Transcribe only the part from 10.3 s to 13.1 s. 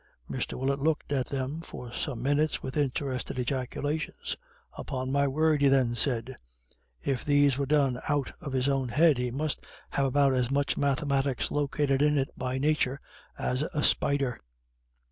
as much mathematics located in it by nature